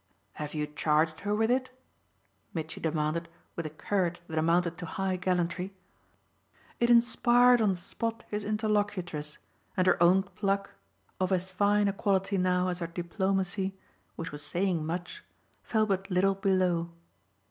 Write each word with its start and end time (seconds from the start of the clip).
"Have 0.33 0.55
you 0.55 0.65
charged 0.65 1.19
her 1.19 1.35
with 1.35 1.51
it?" 1.51 1.69
Mitchy 2.55 2.81
demanded 2.81 3.29
with 3.55 3.67
a 3.67 3.69
courage 3.69 4.19
that 4.29 4.39
amounted 4.39 4.75
to 4.79 4.87
high 4.87 5.15
gallantry. 5.15 5.75
It 6.79 6.89
inspired 6.89 7.61
on 7.61 7.69
the 7.69 7.75
spot 7.75 8.23
his 8.27 8.43
interlocutress, 8.43 9.37
and 9.77 9.85
her 9.85 10.01
own 10.01 10.23
pluck, 10.23 10.73
of 11.19 11.31
as 11.31 11.51
fine 11.51 11.87
a 11.87 11.93
quality 11.93 12.39
now 12.39 12.69
as 12.69 12.79
her 12.79 12.87
diplomacy, 12.87 13.77
which 14.15 14.31
was 14.31 14.41
saying 14.43 14.83
much, 14.83 15.23
fell 15.61 15.85
but 15.85 16.09
little 16.09 16.33
below. 16.33 16.89